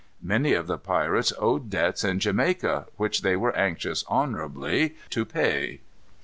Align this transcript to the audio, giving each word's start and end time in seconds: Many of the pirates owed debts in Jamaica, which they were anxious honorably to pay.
Many 0.23 0.53
of 0.53 0.65
the 0.65 0.79
pirates 0.79 1.31
owed 1.37 1.69
debts 1.69 2.03
in 2.03 2.17
Jamaica, 2.19 2.87
which 2.97 3.21
they 3.21 3.35
were 3.35 3.55
anxious 3.55 4.03
honorably 4.07 4.95
to 5.11 5.25
pay. 5.25 5.81